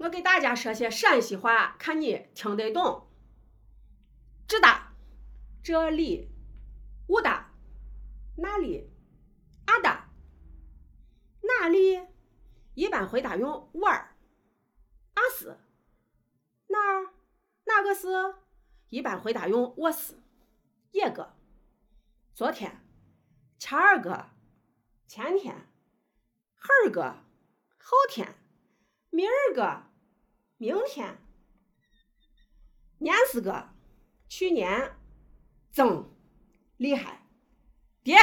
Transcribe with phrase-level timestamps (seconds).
[0.00, 3.06] 我给大家说些陕西话，看你听得懂。
[4.48, 4.94] 这哒，
[5.62, 6.30] 这里
[7.06, 7.52] ，où 哒，
[8.38, 8.90] 那里，
[9.66, 10.08] 啊哒，
[11.42, 12.00] 哪里？
[12.72, 14.06] 一般回答用 what。
[15.12, 15.58] 啊是，
[16.68, 17.12] 哪儿？
[17.64, 18.08] 哪个是？
[18.88, 20.14] 一般回答用我是。
[20.92, 21.36] 一个，
[22.34, 22.80] 昨天，
[23.58, 24.30] 前儿个，
[25.06, 25.54] 前天，
[26.56, 27.16] 后儿个，
[27.78, 28.34] 后天，
[29.10, 29.89] 明儿个。
[30.60, 31.16] 明天，
[32.98, 33.70] 年是个
[34.28, 34.94] 去年，
[35.70, 36.14] 增
[36.76, 37.26] 厉害，
[38.02, 38.14] 爹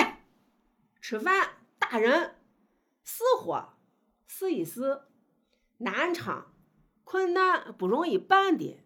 [1.02, 2.36] 吃饭打人，
[3.04, 3.73] 死活
[4.28, 5.02] 试一试，
[5.78, 6.54] 南昌
[7.04, 8.86] 困难不容易办的，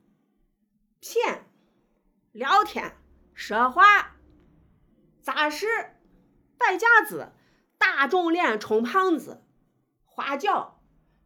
[1.02, 1.46] 骗
[2.32, 2.96] 聊天
[3.34, 4.16] 说话
[5.22, 5.68] 扎实，
[6.58, 7.34] 摆架子
[7.78, 9.44] 打肿脸充胖子，
[10.06, 10.82] 花脚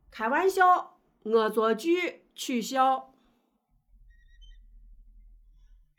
[0.09, 0.94] 开玩笑。
[1.25, 3.11] 恶作剧取笑，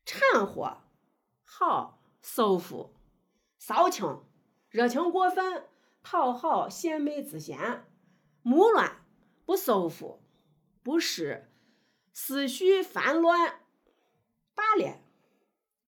[0.05, 0.85] 掺和
[1.43, 2.95] 好舒服，
[3.59, 4.23] 骚情
[4.71, 5.69] 热情过分，
[6.05, 7.89] 讨好献媚之嫌，
[8.43, 9.05] 木乱
[9.45, 10.23] 不舒服，
[10.85, 11.51] 不失
[12.13, 13.67] 思绪烦乱，
[14.55, 15.01] 罢了，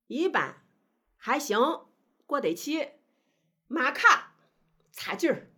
[0.08, 0.66] 一般
[1.16, 1.86] 还行，
[2.26, 2.94] 过得去，
[3.68, 4.34] 马卡
[4.90, 5.48] 差劲儿，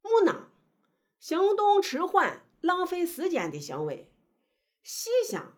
[0.00, 0.48] 木讷
[1.18, 2.46] 行动迟缓。
[2.60, 4.12] 浪费时间的行为，
[4.82, 5.56] 细想、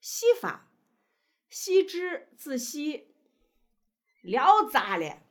[0.00, 0.70] 细发、
[1.48, 3.14] 细致、仔细，
[4.22, 5.22] 聊咋了，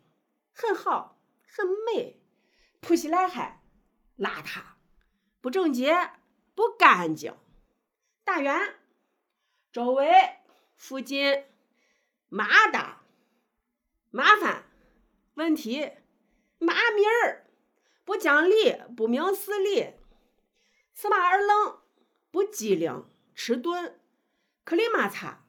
[0.53, 2.19] 很好，很美，
[2.81, 3.63] 扑起来还
[4.17, 4.61] 邋遢，
[5.39, 6.11] 不整洁，
[6.55, 7.33] 不干净，
[8.23, 8.79] 打圆，
[9.71, 10.11] 周围、
[10.75, 11.45] 附近，
[12.27, 13.03] 麻达，
[14.09, 14.65] 麻烦，
[15.35, 15.89] 问题，
[16.59, 17.47] 麻米儿，
[18.03, 19.93] 不讲理，不明事理。
[20.99, 21.77] 司马二愣，
[22.31, 23.99] 不机灵，迟钝，
[24.63, 25.45] 克里马擦，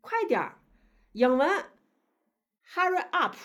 [0.00, 0.64] 快点儿，
[1.12, 1.70] 英文
[2.74, 3.36] ，hurry up。